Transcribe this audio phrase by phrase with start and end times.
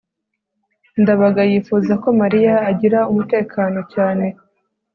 [1.01, 4.25] ndabaga yifuza ko mariya agira umutekano cyane